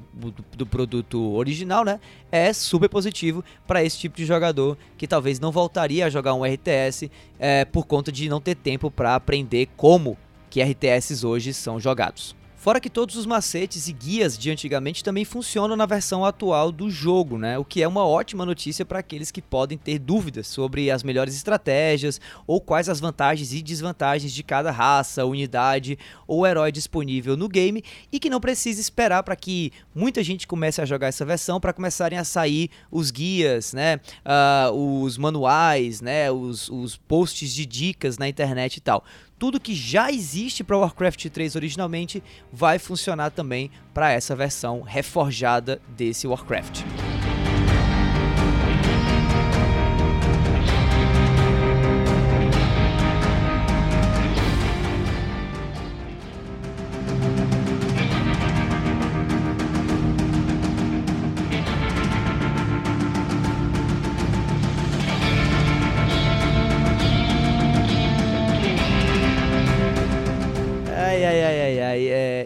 do 0.56 0.64
produto 0.64 1.32
original, 1.34 1.84
né? 1.84 1.98
É 2.30 2.52
super 2.52 2.88
positivo 2.88 3.44
para 3.66 3.82
esse 3.82 3.98
tipo 3.98 4.16
de 4.16 4.24
jogador 4.24 4.78
que 4.96 5.08
talvez 5.08 5.40
não 5.40 5.50
voltaria 5.50 6.06
a 6.06 6.10
jogar 6.10 6.34
um 6.34 6.44
RTS 6.44 7.10
é, 7.36 7.64
por 7.64 7.86
conta 7.86 8.12
de 8.12 8.28
não 8.28 8.40
ter 8.40 8.54
tempo 8.54 8.88
para 8.88 9.16
aprender 9.16 9.68
como 9.76 10.16
que 10.48 10.62
RTS 10.62 11.24
hoje 11.24 11.52
são 11.52 11.80
jogados. 11.80 12.35
Fora 12.66 12.80
que 12.80 12.90
todos 12.90 13.14
os 13.14 13.26
macetes 13.26 13.86
e 13.86 13.92
guias 13.92 14.36
de 14.36 14.50
antigamente 14.50 15.04
também 15.04 15.24
funcionam 15.24 15.76
na 15.76 15.86
versão 15.86 16.24
atual 16.24 16.72
do 16.72 16.90
jogo, 16.90 17.38
né? 17.38 17.56
O 17.56 17.64
que 17.64 17.80
é 17.80 17.86
uma 17.86 18.04
ótima 18.04 18.44
notícia 18.44 18.84
para 18.84 18.98
aqueles 18.98 19.30
que 19.30 19.40
podem 19.40 19.78
ter 19.78 20.00
dúvidas 20.00 20.48
sobre 20.48 20.90
as 20.90 21.04
melhores 21.04 21.36
estratégias 21.36 22.20
ou 22.44 22.60
quais 22.60 22.88
as 22.88 22.98
vantagens 22.98 23.52
e 23.52 23.62
desvantagens 23.62 24.32
de 24.32 24.42
cada 24.42 24.72
raça, 24.72 25.24
unidade 25.24 25.96
ou 26.26 26.44
herói 26.44 26.72
disponível 26.72 27.36
no 27.36 27.48
game 27.48 27.84
e 28.10 28.18
que 28.18 28.28
não 28.28 28.40
precisa 28.40 28.80
esperar 28.80 29.22
para 29.22 29.36
que 29.36 29.70
muita 29.94 30.20
gente 30.24 30.44
comece 30.44 30.80
a 30.80 30.84
jogar 30.84 31.06
essa 31.06 31.24
versão 31.24 31.60
para 31.60 31.72
começarem 31.72 32.18
a 32.18 32.24
sair 32.24 32.68
os 32.90 33.12
guias, 33.12 33.72
né? 33.74 34.00
Uh, 34.26 35.02
os 35.04 35.16
manuais, 35.16 36.00
né? 36.00 36.32
Os, 36.32 36.68
os 36.68 36.96
posts 36.96 37.54
de 37.54 37.64
dicas 37.64 38.18
na 38.18 38.28
internet 38.28 38.78
e 38.78 38.80
tal 38.80 39.04
tudo 39.38 39.60
que 39.60 39.74
já 39.74 40.10
existe 40.10 40.64
para 40.64 40.78
Warcraft 40.78 41.26
3 41.26 41.56
originalmente 41.56 42.22
vai 42.52 42.78
funcionar 42.78 43.30
também 43.30 43.70
para 43.92 44.10
essa 44.10 44.34
versão 44.34 44.82
reforjada 44.82 45.80
desse 45.96 46.26
Warcraft. 46.26 47.05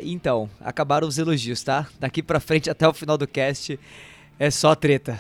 Então, 0.03 0.49
acabaram 0.61 1.07
os 1.07 1.19
elogios, 1.19 1.63
tá? 1.63 1.87
Daqui 1.99 2.23
pra 2.23 2.41
frente 2.41 2.71
até 2.71 2.87
o 2.89 2.93
final 2.93 3.19
do 3.19 3.27
cast 3.27 3.79
é 4.39 4.51
só 4.51 4.75
treta. 4.75 5.19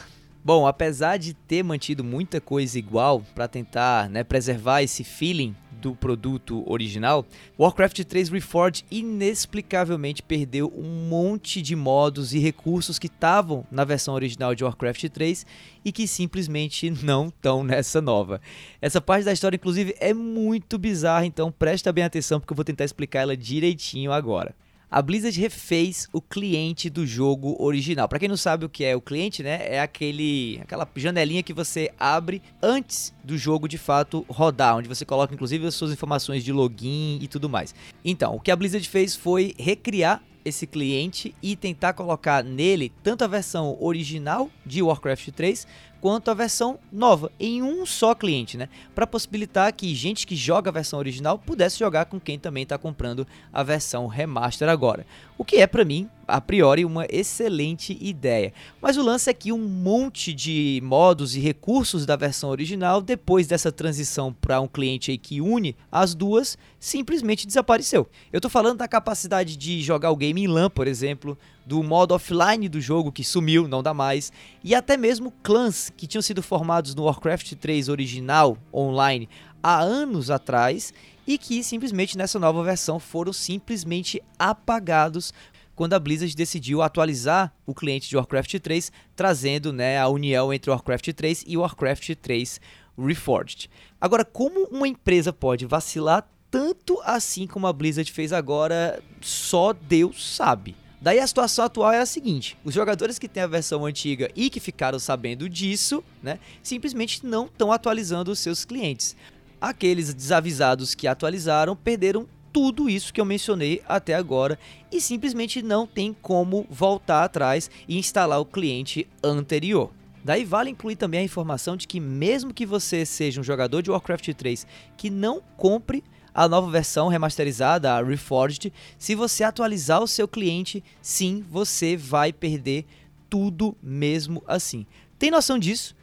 Bom, 0.52 0.66
apesar 0.66 1.16
de 1.16 1.32
ter 1.32 1.62
mantido 1.62 2.02
muita 2.02 2.40
coisa 2.40 2.76
igual 2.76 3.22
para 3.36 3.46
tentar 3.46 4.10
né, 4.10 4.24
preservar 4.24 4.82
esse 4.82 5.04
feeling 5.04 5.54
do 5.80 5.94
produto 5.94 6.68
original, 6.68 7.24
Warcraft 7.56 8.02
3 8.02 8.30
Reforged 8.30 8.84
inexplicavelmente 8.90 10.24
perdeu 10.24 10.66
um 10.76 11.08
monte 11.08 11.62
de 11.62 11.76
modos 11.76 12.34
e 12.34 12.40
recursos 12.40 12.98
que 12.98 13.06
estavam 13.06 13.64
na 13.70 13.84
versão 13.84 14.12
original 14.12 14.52
de 14.52 14.64
Warcraft 14.64 15.04
3 15.10 15.46
e 15.84 15.92
que 15.92 16.08
simplesmente 16.08 16.90
não 16.90 17.28
estão 17.28 17.62
nessa 17.62 18.00
nova. 18.00 18.40
Essa 18.82 19.00
parte 19.00 19.26
da 19.26 19.32
história, 19.32 19.54
inclusive, 19.54 19.94
é 20.00 20.12
muito 20.12 20.76
bizarra, 20.78 21.26
então 21.26 21.52
presta 21.52 21.92
bem 21.92 22.02
atenção 22.02 22.40
porque 22.40 22.52
eu 22.52 22.56
vou 22.56 22.64
tentar 22.64 22.84
explicar 22.84 23.20
ela 23.20 23.36
direitinho 23.36 24.10
agora 24.10 24.52
a 24.90 25.00
Blizzard 25.00 25.38
refez 25.40 26.08
o 26.12 26.20
cliente 26.20 26.90
do 26.90 27.06
jogo 27.06 27.56
original. 27.62 28.08
Para 28.08 28.18
quem 28.18 28.28
não 28.28 28.36
sabe 28.36 28.64
o 28.64 28.68
que 28.68 28.84
é 28.84 28.96
o 28.96 29.00
cliente, 29.00 29.42
né, 29.42 29.60
é 29.62 29.80
aquele 29.80 30.58
aquela 30.62 30.88
janelinha 30.96 31.42
que 31.42 31.52
você 31.52 31.92
abre 31.98 32.42
antes 32.60 33.14
do 33.22 33.38
jogo 33.38 33.68
de 33.68 33.78
fato 33.78 34.26
rodar, 34.28 34.76
onde 34.76 34.88
você 34.88 35.04
coloca 35.04 35.32
inclusive 35.32 35.66
as 35.66 35.74
suas 35.74 35.92
informações 35.92 36.42
de 36.42 36.52
login 36.52 37.18
e 37.22 37.28
tudo 37.28 37.48
mais. 37.48 37.74
Então, 38.04 38.34
o 38.34 38.40
que 38.40 38.50
a 38.50 38.56
Blizzard 38.56 38.88
fez 38.88 39.14
foi 39.14 39.54
recriar 39.58 40.22
esse 40.44 40.66
cliente 40.66 41.34
e 41.42 41.54
tentar 41.54 41.92
colocar 41.92 42.42
nele 42.42 42.90
tanto 43.02 43.22
a 43.22 43.26
versão 43.26 43.76
original 43.78 44.50
de 44.64 44.82
Warcraft 44.82 45.28
3 45.30 45.66
quanto 46.00 46.30
a 46.30 46.34
versão 46.34 46.78
nova 46.90 47.30
em 47.38 47.62
um 47.62 47.84
só 47.84 48.14
cliente, 48.14 48.56
né? 48.56 48.68
Para 48.94 49.06
possibilitar 49.06 49.72
que 49.72 49.94
gente 49.94 50.26
que 50.26 50.34
joga 50.34 50.70
a 50.70 50.72
versão 50.72 50.98
original 50.98 51.38
pudesse 51.38 51.78
jogar 51.78 52.06
com 52.06 52.18
quem 52.18 52.38
também 52.38 52.62
está 52.62 52.78
comprando 52.78 53.26
a 53.52 53.62
versão 53.62 54.06
remaster 54.06 54.68
agora. 54.68 55.06
O 55.36 55.44
que 55.44 55.56
é 55.56 55.66
para 55.66 55.84
mim, 55.84 56.08
a 56.28 56.40
priori, 56.40 56.84
uma 56.84 57.06
excelente 57.08 57.96
ideia. 58.00 58.52
Mas 58.80 58.96
o 58.96 59.02
lance 59.02 59.30
é 59.30 59.34
que 59.34 59.52
um 59.52 59.58
monte 59.58 60.32
de 60.32 60.80
modos 60.84 61.34
e 61.34 61.40
recursos 61.40 62.04
da 62.04 62.16
versão 62.16 62.50
original, 62.50 63.00
depois 63.00 63.46
dessa 63.46 63.72
transição 63.72 64.32
para 64.32 64.60
um 64.60 64.68
cliente 64.68 65.10
aí 65.10 65.18
que 65.18 65.40
une 65.40 65.74
as 65.90 66.14
duas, 66.14 66.58
simplesmente 66.78 67.46
desapareceu. 67.46 68.08
Eu 68.32 68.38
estou 68.38 68.50
falando 68.50 68.78
da 68.78 68.88
capacidade 68.88 69.56
de 69.56 69.80
jogar 69.82 70.10
o 70.10 70.16
game 70.16 70.42
em 70.42 70.46
LAN, 70.46 70.68
por 70.68 70.86
exemplo, 70.86 71.38
do 71.64 71.82
modo 71.82 72.14
offline 72.14 72.68
do 72.68 72.80
jogo 72.80 73.12
que 73.12 73.22
sumiu, 73.22 73.68
não 73.68 73.82
dá 73.82 73.94
mais, 73.94 74.32
e 74.62 74.74
até 74.74 74.96
mesmo 74.96 75.32
clãs 75.42 75.92
que 75.96 76.06
tinham 76.06 76.22
sido 76.22 76.42
formados 76.42 76.94
no 76.94 77.04
Warcraft 77.04 77.54
3 77.54 77.88
original 77.88 78.56
online 78.72 79.28
há 79.62 79.80
anos 79.80 80.30
atrás 80.30 80.92
e 81.26 81.38
que 81.38 81.62
simplesmente 81.62 82.18
nessa 82.18 82.38
nova 82.38 82.62
versão 82.62 82.98
foram 82.98 83.32
simplesmente 83.32 84.22
apagados 84.38 85.32
quando 85.76 85.94
a 85.94 85.98
Blizzard 85.98 86.34
decidiu 86.36 86.82
atualizar 86.82 87.54
o 87.64 87.74
cliente 87.74 88.08
de 88.08 88.16
Warcraft 88.16 88.58
3, 88.58 88.92
trazendo 89.16 89.72
né, 89.72 89.98
a 89.98 90.08
união 90.08 90.52
entre 90.52 90.70
Warcraft 90.70 91.12
3 91.14 91.44
e 91.46 91.56
Warcraft 91.56 92.16
3 92.20 92.60
Reforged. 92.98 93.70
Agora, 93.98 94.24
como 94.24 94.64
uma 94.64 94.86
empresa 94.86 95.32
pode 95.32 95.64
vacilar 95.64 96.28
tanto 96.50 97.00
assim 97.04 97.46
como 97.46 97.66
a 97.66 97.72
Blizzard 97.72 98.10
fez 98.12 98.32
agora, 98.32 99.02
só 99.20 99.72
Deus 99.72 100.36
sabe. 100.36 100.76
Daí 101.00 101.18
a 101.18 101.26
situação 101.26 101.64
atual 101.64 101.92
é 101.92 102.00
a 102.00 102.06
seguinte: 102.06 102.56
os 102.62 102.74
jogadores 102.74 103.18
que 103.18 103.28
têm 103.28 103.42
a 103.42 103.46
versão 103.46 103.86
antiga 103.86 104.30
e 104.36 104.50
que 104.50 104.60
ficaram 104.60 104.98
sabendo 104.98 105.48
disso, 105.48 106.04
né, 106.22 106.38
simplesmente 106.62 107.24
não 107.24 107.46
estão 107.46 107.72
atualizando 107.72 108.30
os 108.30 108.38
seus 108.38 108.64
clientes. 108.64 109.16
Aqueles 109.60 110.12
desavisados 110.12 110.94
que 110.94 111.06
atualizaram 111.06 111.74
perderam 111.74 112.26
tudo 112.52 112.90
isso 112.90 113.12
que 113.12 113.20
eu 113.20 113.24
mencionei 113.24 113.80
até 113.88 114.14
agora 114.14 114.58
e 114.90 115.00
simplesmente 115.00 115.62
não 115.62 115.86
tem 115.86 116.14
como 116.20 116.66
voltar 116.68 117.24
atrás 117.24 117.70
e 117.88 117.98
instalar 117.98 118.40
o 118.40 118.44
cliente 118.44 119.06
anterior. 119.22 119.90
Daí 120.22 120.44
vale 120.44 120.70
incluir 120.70 120.96
também 120.96 121.20
a 121.20 121.24
informação 121.24 121.76
de 121.76 121.86
que 121.86 121.98
mesmo 121.98 122.52
que 122.52 122.66
você 122.66 123.06
seja 123.06 123.40
um 123.40 123.44
jogador 123.44 123.82
de 123.82 123.90
Warcraft 123.90 124.34
3 124.34 124.66
que 124.96 125.08
não 125.08 125.40
compre 125.56 126.04
a 126.34 126.48
nova 126.48 126.70
versão 126.70 127.08
remasterizada, 127.08 127.92
a 127.92 128.02
Reforged, 128.02 128.72
se 128.98 129.14
você 129.14 129.44
atualizar 129.44 130.02
o 130.02 130.08
seu 130.08 130.26
cliente, 130.26 130.82
sim, 131.00 131.44
você 131.48 131.96
vai 131.96 132.32
perder 132.32 132.86
tudo 133.28 133.76
mesmo 133.82 134.42
assim. 134.46 134.86
Tem 135.18 135.30
noção 135.30 135.58
disso? 135.58 135.94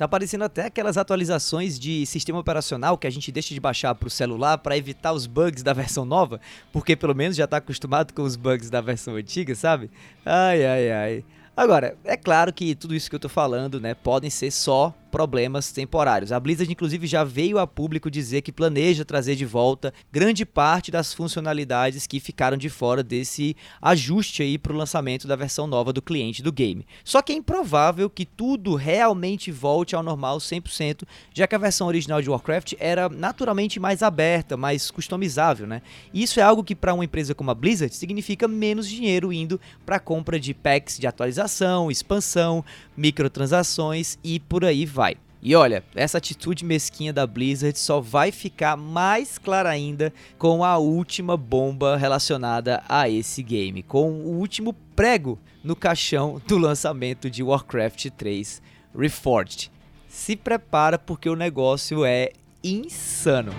Tá 0.00 0.06
aparecendo 0.06 0.44
até 0.44 0.64
aquelas 0.64 0.96
atualizações 0.96 1.78
de 1.78 2.06
sistema 2.06 2.38
operacional 2.38 2.96
que 2.96 3.06
a 3.06 3.10
gente 3.10 3.30
deixa 3.30 3.52
de 3.52 3.60
baixar 3.60 3.94
para 3.94 4.06
o 4.06 4.10
celular 4.10 4.56
para 4.56 4.74
evitar 4.74 5.12
os 5.12 5.26
bugs 5.26 5.62
da 5.62 5.74
versão 5.74 6.06
nova, 6.06 6.40
porque 6.72 6.96
pelo 6.96 7.14
menos 7.14 7.36
já 7.36 7.44
está 7.44 7.58
acostumado 7.58 8.14
com 8.14 8.22
os 8.22 8.34
bugs 8.34 8.70
da 8.70 8.80
versão 8.80 9.14
antiga, 9.16 9.54
sabe? 9.54 9.90
Ai, 10.24 10.64
ai, 10.64 10.90
ai. 10.90 11.24
Agora, 11.54 11.98
é 12.02 12.16
claro 12.16 12.50
que 12.50 12.74
tudo 12.74 12.94
isso 12.94 13.10
que 13.10 13.14
eu 13.14 13.18
estou 13.18 13.30
falando, 13.30 13.78
né, 13.78 13.92
podem 13.92 14.30
ser 14.30 14.50
só 14.50 14.94
problemas 15.10 15.72
temporários. 15.72 16.32
A 16.32 16.40
Blizzard, 16.40 16.72
inclusive, 16.72 17.06
já 17.06 17.24
veio 17.24 17.58
a 17.58 17.66
público 17.66 18.10
dizer 18.10 18.42
que 18.42 18.52
planeja 18.52 19.04
trazer 19.04 19.36
de 19.36 19.44
volta 19.44 19.92
grande 20.10 20.46
parte 20.46 20.90
das 20.90 21.12
funcionalidades 21.12 22.06
que 22.06 22.20
ficaram 22.20 22.56
de 22.56 22.68
fora 22.68 23.02
desse 23.02 23.56
ajuste 23.82 24.42
aí 24.42 24.56
para 24.56 24.72
o 24.72 24.76
lançamento 24.76 25.26
da 25.26 25.36
versão 25.36 25.66
nova 25.66 25.92
do 25.92 26.00
cliente 26.00 26.42
do 26.42 26.52
game. 26.52 26.86
Só 27.04 27.20
que 27.20 27.32
é 27.32 27.36
improvável 27.36 28.08
que 28.08 28.24
tudo 28.24 28.74
realmente 28.74 29.50
volte 29.50 29.94
ao 29.94 30.02
normal 30.02 30.38
100%, 30.38 31.02
já 31.34 31.46
que 31.46 31.54
a 31.54 31.58
versão 31.58 31.86
original 31.86 32.22
de 32.22 32.30
Warcraft 32.30 32.74
era 32.78 33.08
naturalmente 33.08 33.80
mais 33.80 34.02
aberta, 34.02 34.56
mais 34.56 34.90
customizável, 34.90 35.66
né? 35.66 35.82
Isso 36.14 36.38
é 36.38 36.42
algo 36.42 36.64
que 36.64 36.74
para 36.74 36.94
uma 36.94 37.04
empresa 37.04 37.34
como 37.34 37.50
a 37.50 37.54
Blizzard 37.54 37.94
significa 37.94 38.46
menos 38.46 38.88
dinheiro 38.88 39.32
indo 39.32 39.60
para 39.84 39.98
compra 39.98 40.38
de 40.38 40.54
packs 40.54 40.98
de 40.98 41.06
atualização, 41.06 41.90
expansão, 41.90 42.64
microtransações 42.96 44.18
e 44.22 44.38
por 44.38 44.64
aí 44.64 44.84
vai. 44.86 44.99
E 45.42 45.54
olha, 45.54 45.82
essa 45.94 46.18
atitude 46.18 46.64
mesquinha 46.64 47.12
da 47.12 47.26
Blizzard 47.26 47.78
só 47.78 48.00
vai 48.00 48.30
ficar 48.30 48.76
mais 48.76 49.38
clara 49.38 49.70
ainda 49.70 50.12
com 50.38 50.62
a 50.62 50.76
última 50.76 51.36
bomba 51.36 51.96
relacionada 51.96 52.82
a 52.86 53.08
esse 53.08 53.42
game, 53.42 53.82
com 53.82 54.10
o 54.10 54.38
último 54.38 54.74
prego 54.94 55.38
no 55.64 55.74
caixão 55.74 56.40
do 56.46 56.58
lançamento 56.58 57.30
de 57.30 57.42
Warcraft 57.42 58.10
3 58.10 58.60
Reforged. 58.94 59.70
Se 60.08 60.36
prepara 60.36 60.98
porque 60.98 61.30
o 61.30 61.36
negócio 61.36 62.04
é 62.04 62.32
insano. 62.62 63.52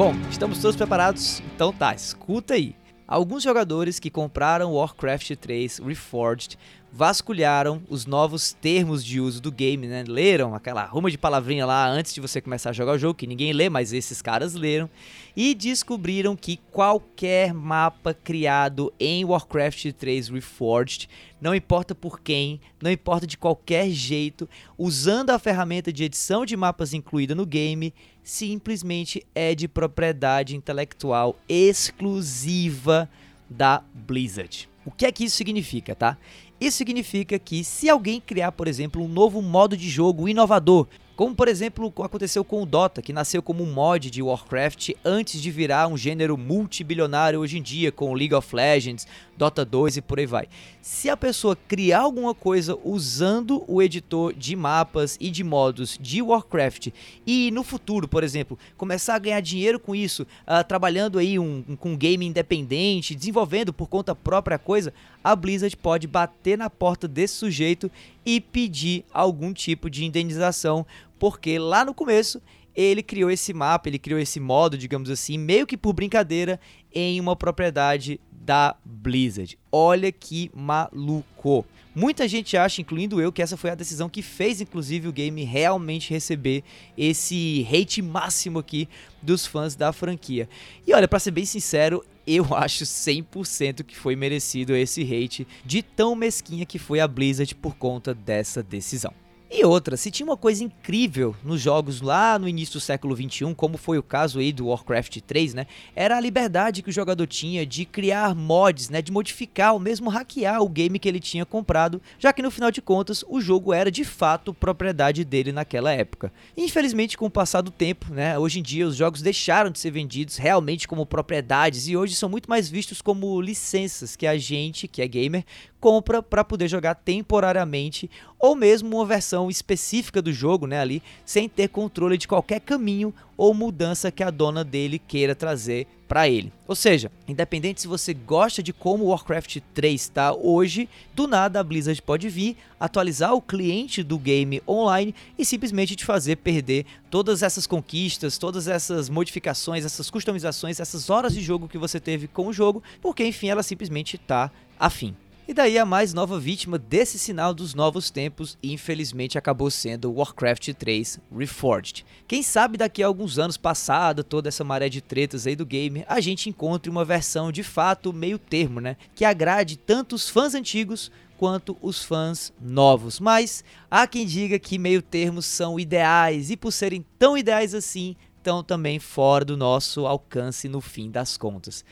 Bom, 0.00 0.14
estamos 0.30 0.58
todos 0.62 0.76
preparados? 0.76 1.42
Então 1.54 1.74
tá, 1.74 1.94
escuta 1.94 2.54
aí. 2.54 2.74
Alguns 3.06 3.42
jogadores 3.42 4.00
que 4.00 4.08
compraram 4.08 4.72
Warcraft 4.72 5.36
3 5.36 5.78
Reforged 5.80 6.56
vasculharam 6.92 7.82
os 7.88 8.04
novos 8.04 8.52
termos 8.52 9.04
de 9.04 9.20
uso 9.20 9.40
do 9.40 9.52
game, 9.52 9.86
né? 9.86 10.04
Leram 10.06 10.54
aquela 10.54 10.84
ruma 10.84 11.10
de 11.10 11.16
palavrinha 11.16 11.64
lá 11.64 11.88
antes 11.88 12.12
de 12.12 12.20
você 12.20 12.40
começar 12.40 12.70
a 12.70 12.72
jogar 12.72 12.92
o 12.92 12.98
jogo, 12.98 13.14
que 13.14 13.26
ninguém 13.26 13.52
lê, 13.52 13.68
mas 13.68 13.92
esses 13.92 14.20
caras 14.20 14.54
leram, 14.54 14.90
e 15.36 15.54
descobriram 15.54 16.34
que 16.34 16.58
qualquer 16.70 17.54
mapa 17.54 18.12
criado 18.12 18.92
em 18.98 19.24
Warcraft 19.24 19.92
3 19.92 20.28
Reforged, 20.28 21.08
não 21.40 21.54
importa 21.54 21.94
por 21.94 22.20
quem, 22.20 22.60
não 22.82 22.90
importa 22.90 23.26
de 23.26 23.38
qualquer 23.38 23.88
jeito, 23.90 24.48
usando 24.76 25.30
a 25.30 25.38
ferramenta 25.38 25.92
de 25.92 26.04
edição 26.04 26.44
de 26.44 26.56
mapas 26.56 26.92
incluída 26.92 27.34
no 27.34 27.46
game, 27.46 27.94
simplesmente 28.22 29.24
é 29.34 29.54
de 29.54 29.68
propriedade 29.68 30.56
intelectual 30.56 31.36
exclusiva 31.48 33.08
da 33.48 33.82
Blizzard. 33.94 34.68
O 34.84 34.90
que 34.90 35.04
é 35.04 35.12
que 35.12 35.24
isso 35.24 35.36
significa, 35.36 35.94
tá? 35.94 36.16
Isso 36.60 36.76
significa 36.76 37.38
que 37.38 37.64
se 37.64 37.88
alguém 37.88 38.20
criar, 38.20 38.52
por 38.52 38.68
exemplo, 38.68 39.02
um 39.02 39.08
novo 39.08 39.40
modo 39.40 39.76
de 39.76 39.88
jogo 39.88 40.28
inovador, 40.28 40.86
como 41.20 41.34
por 41.34 41.48
exemplo 41.48 41.92
aconteceu 42.02 42.42
com 42.42 42.62
o 42.62 42.66
Dota, 42.66 43.02
que 43.02 43.12
nasceu 43.12 43.42
como 43.42 43.62
um 43.62 43.70
mod 43.70 44.10
de 44.10 44.22
Warcraft 44.22 44.92
antes 45.04 45.42
de 45.42 45.50
virar 45.50 45.86
um 45.86 45.94
gênero 45.94 46.34
multibilionário 46.38 47.40
hoje 47.40 47.58
em 47.58 47.62
dia, 47.62 47.92
com 47.92 48.14
League 48.14 48.34
of 48.34 48.56
Legends, 48.56 49.06
Dota 49.36 49.62
2 49.62 49.98
e 49.98 50.00
por 50.00 50.18
aí 50.18 50.24
vai. 50.24 50.48
Se 50.80 51.10
a 51.10 51.16
pessoa 51.18 51.54
criar 51.54 52.00
alguma 52.00 52.34
coisa 52.34 52.78
usando 52.82 53.62
o 53.68 53.82
editor 53.82 54.32
de 54.32 54.56
mapas 54.56 55.18
e 55.20 55.30
de 55.30 55.44
modos 55.44 55.98
de 56.00 56.22
Warcraft 56.22 56.88
e 57.26 57.50
no 57.50 57.62
futuro, 57.62 58.08
por 58.08 58.24
exemplo, 58.24 58.58
começar 58.78 59.14
a 59.14 59.18
ganhar 59.18 59.40
dinheiro 59.40 59.78
com 59.78 59.94
isso, 59.94 60.22
uh, 60.22 60.66
trabalhando 60.66 61.18
aí 61.18 61.38
um, 61.38 61.62
um, 61.68 61.76
com 61.76 61.90
um 61.90 61.96
game 61.98 62.24
independente, 62.24 63.14
desenvolvendo 63.14 63.74
por 63.74 63.88
conta 63.88 64.14
própria 64.14 64.58
coisa, 64.58 64.90
a 65.22 65.36
Blizzard 65.36 65.76
pode 65.76 66.06
bater 66.06 66.56
na 66.56 66.70
porta 66.70 67.06
desse 67.06 67.34
sujeito 67.34 67.90
e 68.24 68.40
pedir 68.40 69.04
algum 69.12 69.52
tipo 69.52 69.90
de 69.90 70.04
indenização 70.04 70.86
porque 71.20 71.58
lá 71.58 71.84
no 71.84 71.92
começo 71.92 72.40
ele 72.74 73.02
criou 73.02 73.30
esse 73.30 73.52
mapa, 73.52 73.88
ele 73.88 73.98
criou 73.98 74.18
esse 74.18 74.40
modo, 74.40 74.78
digamos 74.78 75.10
assim, 75.10 75.36
meio 75.36 75.66
que 75.66 75.76
por 75.76 75.92
brincadeira, 75.92 76.58
em 76.92 77.20
uma 77.20 77.36
propriedade 77.36 78.18
da 78.32 78.74
Blizzard. 78.84 79.58
Olha 79.70 80.10
que 80.10 80.50
maluco. 80.54 81.66
Muita 81.94 82.28
gente 82.28 82.56
acha, 82.56 82.80
incluindo 82.80 83.20
eu, 83.20 83.32
que 83.32 83.42
essa 83.42 83.56
foi 83.56 83.70
a 83.70 83.74
decisão 83.74 84.08
que 84.08 84.22
fez, 84.22 84.60
inclusive, 84.60 85.08
o 85.08 85.12
game 85.12 85.42
realmente 85.42 86.10
receber 86.10 86.62
esse 86.96 87.66
hate 87.70 88.00
máximo 88.00 88.60
aqui 88.60 88.88
dos 89.20 89.44
fãs 89.44 89.74
da 89.74 89.92
franquia. 89.92 90.48
E 90.86 90.94
olha, 90.94 91.08
para 91.08 91.18
ser 91.18 91.32
bem 91.32 91.44
sincero, 91.44 92.04
eu 92.26 92.46
acho 92.54 92.84
100% 92.84 93.82
que 93.82 93.96
foi 93.96 94.14
merecido 94.14 94.74
esse 94.74 95.02
hate 95.02 95.46
de 95.64 95.82
tão 95.82 96.14
mesquinha 96.14 96.64
que 96.64 96.78
foi 96.78 97.00
a 97.00 97.08
Blizzard 97.08 97.54
por 97.56 97.74
conta 97.74 98.14
dessa 98.14 98.62
decisão. 98.62 99.12
E 99.52 99.64
outra, 99.64 99.96
se 99.96 100.12
tinha 100.12 100.24
uma 100.24 100.36
coisa 100.36 100.62
incrível 100.62 101.34
nos 101.42 101.60
jogos 101.60 102.00
lá 102.00 102.38
no 102.38 102.46
início 102.46 102.74
do 102.74 102.80
século 102.80 103.16
21, 103.16 103.52
como 103.52 103.76
foi 103.76 103.98
o 103.98 104.02
caso 104.02 104.38
aí 104.38 104.52
do 104.52 104.68
Warcraft 104.68 105.18
3, 105.26 105.54
né? 105.54 105.66
Era 105.92 106.16
a 106.16 106.20
liberdade 106.20 106.82
que 106.82 106.88
o 106.88 106.92
jogador 106.92 107.26
tinha 107.26 107.66
de 107.66 107.84
criar 107.84 108.32
mods, 108.32 108.88
né? 108.88 109.02
De 109.02 109.10
modificar 109.10 109.72
ou 109.72 109.80
mesmo 109.80 110.08
hackear 110.08 110.62
o 110.62 110.68
game 110.68 111.00
que 111.00 111.08
ele 111.08 111.18
tinha 111.18 111.44
comprado, 111.44 112.00
já 112.16 112.32
que 112.32 112.42
no 112.42 112.50
final 112.50 112.70
de 112.70 112.80
contas 112.80 113.24
o 113.28 113.40
jogo 113.40 113.74
era 113.74 113.90
de 113.90 114.04
fato 114.04 114.54
propriedade 114.54 115.24
dele 115.24 115.50
naquela 115.50 115.92
época. 115.92 116.32
Infelizmente, 116.56 117.18
com 117.18 117.26
o 117.26 117.30
passar 117.30 117.60
do 117.60 117.72
tempo, 117.72 118.14
né? 118.14 118.38
Hoje 118.38 118.60
em 118.60 118.62
dia 118.62 118.86
os 118.86 118.94
jogos 118.94 119.20
deixaram 119.20 119.68
de 119.68 119.80
ser 119.80 119.90
vendidos 119.90 120.36
realmente 120.36 120.86
como 120.86 121.04
propriedades 121.04 121.88
e 121.88 121.96
hoje 121.96 122.14
são 122.14 122.28
muito 122.28 122.48
mais 122.48 122.68
vistos 122.68 123.02
como 123.02 123.40
licenças 123.40 124.14
que 124.14 124.28
a 124.28 124.38
gente, 124.38 124.86
que 124.86 125.02
é 125.02 125.08
gamer, 125.08 125.44
compra 125.80 126.22
para 126.22 126.44
poder 126.44 126.68
jogar 126.68 126.94
temporariamente 126.94 128.10
ou 128.38 128.54
mesmo 128.54 128.96
uma 128.96 129.06
versão 129.06 129.50
específica 129.50 130.22
do 130.22 130.32
jogo, 130.32 130.66
né, 130.66 130.80
ali, 130.80 131.02
sem 131.24 131.48
ter 131.48 131.68
controle 131.68 132.16
de 132.16 132.28
qualquer 132.28 132.60
caminho 132.60 133.12
ou 133.36 133.52
mudança 133.52 134.10
que 134.10 134.22
a 134.22 134.30
dona 134.30 134.62
dele 134.62 134.98
queira 134.98 135.34
trazer 135.34 135.86
para 136.10 136.28
ele. 136.28 136.52
Ou 136.66 136.74
seja, 136.74 137.10
independente 137.28 137.80
se 137.80 137.86
você 137.86 138.12
gosta 138.12 138.62
de 138.62 138.72
como 138.72 139.04
Warcraft 139.04 139.58
3 139.72 140.00
está 140.00 140.32
hoje, 140.34 140.88
do 141.14 141.28
nada 141.28 141.60
a 141.60 141.62
Blizzard 141.62 142.02
pode 142.02 142.28
vir, 142.28 142.56
atualizar 142.80 143.32
o 143.32 143.40
cliente 143.40 144.02
do 144.02 144.18
game 144.18 144.60
online 144.66 145.14
e 145.38 145.44
simplesmente 145.44 145.94
te 145.94 146.04
fazer 146.04 146.36
perder 146.36 146.84
todas 147.10 147.44
essas 147.44 147.66
conquistas, 147.66 148.38
todas 148.38 148.66
essas 148.66 149.08
modificações, 149.08 149.84
essas 149.84 150.10
customizações, 150.10 150.80
essas 150.80 151.08
horas 151.10 151.32
de 151.32 151.40
jogo 151.40 151.68
que 151.68 151.78
você 151.78 152.00
teve 152.00 152.26
com 152.26 152.48
o 152.48 152.52
jogo, 152.52 152.82
porque 153.00 153.24
enfim 153.24 153.48
ela 153.48 153.62
simplesmente 153.62 154.16
está 154.16 154.50
afim. 154.78 155.14
E 155.50 155.52
daí 155.52 155.76
a 155.78 155.84
mais 155.84 156.14
nova 156.14 156.38
vítima 156.38 156.78
desse 156.78 157.18
sinal 157.18 157.52
dos 157.52 157.74
novos 157.74 158.08
tempos, 158.08 158.56
infelizmente 158.62 159.36
acabou 159.36 159.68
sendo 159.68 160.12
Warcraft 160.12 160.74
3 160.74 161.18
Reforged. 161.36 162.06
Quem 162.28 162.40
sabe 162.40 162.78
daqui 162.78 163.02
a 163.02 163.08
alguns 163.08 163.36
anos 163.36 163.56
passada, 163.56 164.22
toda 164.22 164.48
essa 164.48 164.62
maré 164.62 164.88
de 164.88 165.00
tretas 165.00 165.48
aí 165.48 165.56
do 165.56 165.66
game, 165.66 166.04
a 166.06 166.20
gente 166.20 166.48
encontre 166.48 166.88
uma 166.88 167.04
versão 167.04 167.50
de 167.50 167.64
fato 167.64 168.12
meio 168.12 168.38
termo, 168.38 168.78
né? 168.78 168.96
Que 169.12 169.24
agrade 169.24 169.76
tanto 169.76 170.14
os 170.14 170.28
fãs 170.28 170.54
antigos 170.54 171.10
quanto 171.36 171.76
os 171.82 172.04
fãs 172.04 172.52
novos. 172.60 173.18
Mas 173.18 173.64
há 173.90 174.06
quem 174.06 174.24
diga 174.24 174.56
que 174.56 174.78
meio 174.78 175.02
termos 175.02 175.46
são 175.46 175.80
ideais 175.80 176.52
e 176.52 176.56
por 176.56 176.70
serem 176.70 177.04
tão 177.18 177.36
ideais 177.36 177.74
assim, 177.74 178.14
estão 178.36 178.62
também 178.62 179.00
fora 179.00 179.44
do 179.44 179.56
nosso 179.56 180.06
alcance 180.06 180.68
no 180.68 180.80
fim 180.80 181.10
das 181.10 181.36
contas. 181.36 181.84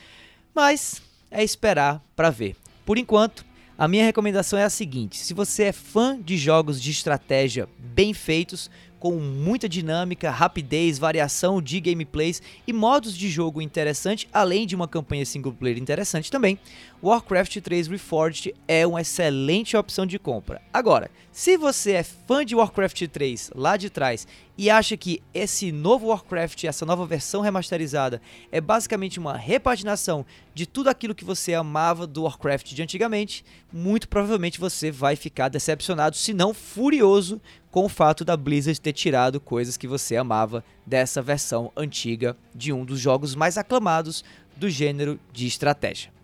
Mas 0.55 1.01
é 1.29 1.43
esperar 1.43 2.01
para 2.15 2.29
ver. 2.29 2.55
Por 2.85 2.97
enquanto, 2.97 3.45
a 3.79 3.87
minha 3.87 4.03
recomendação 4.03 4.59
é 4.59 4.65
a 4.65 4.69
seguinte: 4.69 5.17
se 5.17 5.33
você 5.33 5.63
é 5.63 5.71
fã 5.71 6.21
de 6.21 6.35
jogos 6.35 6.81
de 6.81 6.91
estratégia 6.91 7.69
bem 7.77 8.13
feitos, 8.13 8.69
com 8.99 9.13
muita 9.13 9.69
dinâmica, 9.69 10.29
rapidez, 10.29 10.99
variação 10.99 11.61
de 11.61 11.79
gameplays 11.79 12.41
e 12.67 12.73
modos 12.73 13.17
de 13.17 13.29
jogo 13.29 13.61
interessante, 13.61 14.27
além 14.33 14.67
de 14.67 14.75
uma 14.75 14.89
campanha 14.89 15.25
single 15.25 15.53
player 15.53 15.77
interessante 15.77 16.29
também, 16.29 16.59
Warcraft 17.01 17.61
3 17.61 17.87
Reforged 17.87 18.53
é 18.67 18.85
uma 18.85 18.99
excelente 18.99 19.77
opção 19.77 20.05
de 20.05 20.19
compra. 20.19 20.61
Agora, 20.73 21.09
se 21.31 21.55
você 21.55 21.93
é 21.93 22.03
fã 22.03 22.45
de 22.45 22.53
Warcraft 22.53 23.07
3 23.07 23.51
lá 23.55 23.77
de 23.77 23.89
trás 23.89 24.27
e 24.57 24.69
acha 24.69 24.97
que 24.97 25.21
esse 25.33 25.71
novo 25.71 26.07
Warcraft, 26.07 26.65
essa 26.65 26.85
nova 26.85 27.05
versão 27.05 27.39
remasterizada, 27.39 28.21
é 28.51 28.59
basicamente 28.59 29.17
uma 29.17 29.37
repaginação 29.37 30.25
de 30.53 30.65
tudo 30.65 30.89
aquilo 30.89 31.15
que 31.15 31.23
você 31.23 31.53
amava 31.53 32.05
do 32.05 32.23
Warcraft 32.23 32.73
de 32.73 32.83
antigamente, 32.83 33.45
muito 33.71 34.09
provavelmente 34.09 34.59
você 34.59 34.91
vai 34.91 35.15
ficar 35.15 35.47
decepcionado, 35.47 36.17
se 36.17 36.33
não 36.33 36.53
furioso, 36.53 37.41
com 37.71 37.85
o 37.85 37.89
fato 37.89 38.25
da 38.25 38.35
Blizzard 38.35 38.81
ter 38.81 38.91
tirado 38.91 39.39
coisas 39.39 39.77
que 39.77 39.87
você 39.87 40.17
amava 40.17 40.65
dessa 40.85 41.21
versão 41.21 41.71
antiga 41.77 42.35
de 42.53 42.73
um 42.73 42.83
dos 42.83 42.99
jogos 42.99 43.35
mais 43.35 43.57
aclamados 43.57 44.21
do 44.57 44.69
gênero 44.69 45.17
de 45.31 45.47
estratégia. 45.47 46.18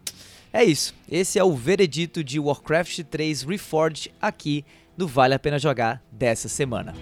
É 0.56 0.64
isso, 0.64 0.96
esse 1.12 1.38
é 1.38 1.44
o 1.44 1.54
veredito 1.54 2.24
de 2.24 2.40
Warcraft 2.40 3.04
3 3.12 3.42
Reforged 3.44 4.10
aqui 4.22 4.64
no 4.96 5.06
Vale 5.06 5.34
a 5.34 5.40
Pena 5.40 5.60
Jogar 5.60 6.02
dessa 6.10 6.48
semana. 6.48 6.94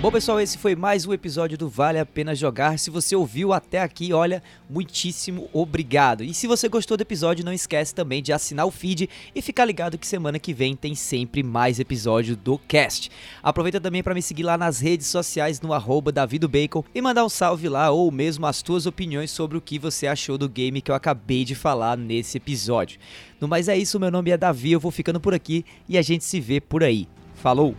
Bom, 0.00 0.12
pessoal, 0.12 0.40
esse 0.40 0.56
foi 0.56 0.76
mais 0.76 1.04
um 1.04 1.12
episódio 1.12 1.58
do 1.58 1.68
Vale 1.68 1.98
a 1.98 2.06
Pena 2.06 2.32
Jogar. 2.32 2.78
Se 2.78 2.88
você 2.88 3.16
ouviu 3.16 3.52
até 3.52 3.82
aqui, 3.82 4.12
olha, 4.12 4.40
muitíssimo 4.70 5.50
obrigado. 5.52 6.22
E 6.22 6.32
se 6.32 6.46
você 6.46 6.68
gostou 6.68 6.96
do 6.96 7.00
episódio, 7.00 7.44
não 7.44 7.52
esquece 7.52 7.92
também 7.92 8.22
de 8.22 8.32
assinar 8.32 8.64
o 8.64 8.70
feed 8.70 9.10
e 9.34 9.42
ficar 9.42 9.64
ligado 9.64 9.98
que 9.98 10.06
semana 10.06 10.38
que 10.38 10.54
vem 10.54 10.76
tem 10.76 10.94
sempre 10.94 11.42
mais 11.42 11.80
episódio 11.80 12.36
do 12.36 12.58
cast. 12.58 13.10
Aproveita 13.42 13.80
também 13.80 14.00
para 14.00 14.14
me 14.14 14.22
seguir 14.22 14.44
lá 14.44 14.56
nas 14.56 14.78
redes 14.78 15.08
sociais 15.08 15.60
no 15.60 15.72
arroba 15.72 16.12
Bacon 16.48 16.84
e 16.94 17.02
mandar 17.02 17.24
um 17.24 17.28
salve 17.28 17.68
lá 17.68 17.90
ou 17.90 18.08
mesmo 18.12 18.46
as 18.46 18.62
tuas 18.62 18.86
opiniões 18.86 19.32
sobre 19.32 19.58
o 19.58 19.60
que 19.60 19.80
você 19.80 20.06
achou 20.06 20.38
do 20.38 20.48
game 20.48 20.80
que 20.80 20.92
eu 20.92 20.94
acabei 20.94 21.44
de 21.44 21.56
falar 21.56 21.96
nesse 21.96 22.36
episódio. 22.36 23.00
No 23.40 23.48
mais 23.48 23.66
é 23.66 23.76
isso, 23.76 23.98
meu 23.98 24.12
nome 24.12 24.30
é 24.30 24.36
Davi, 24.36 24.70
eu 24.70 24.78
vou 24.78 24.92
ficando 24.92 25.18
por 25.18 25.34
aqui 25.34 25.64
e 25.88 25.98
a 25.98 26.02
gente 26.02 26.24
se 26.24 26.38
vê 26.38 26.60
por 26.60 26.84
aí. 26.84 27.08
Falou! 27.34 27.74